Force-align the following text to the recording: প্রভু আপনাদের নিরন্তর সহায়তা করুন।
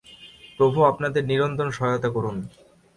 প্রভু 0.59 0.79
আপনাদের 0.83 1.23
নিরন্তর 1.25 1.67
সহায়তা 1.71 2.09
করুন। 2.09 2.35